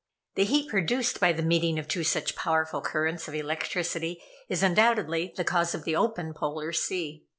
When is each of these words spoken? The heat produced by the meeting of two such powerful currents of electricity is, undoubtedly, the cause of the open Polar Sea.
The 0.33 0.45
heat 0.45 0.67
produced 0.67 1.19
by 1.19 1.31
the 1.31 1.43
meeting 1.43 1.77
of 1.77 1.87
two 1.87 2.03
such 2.03 2.35
powerful 2.35 2.81
currents 2.81 3.27
of 3.27 3.35
electricity 3.35 4.19
is, 4.49 4.63
undoubtedly, 4.63 5.31
the 5.37 5.43
cause 5.43 5.75
of 5.75 5.83
the 5.83 5.95
open 5.95 6.33
Polar 6.33 6.71
Sea. 6.73 7.27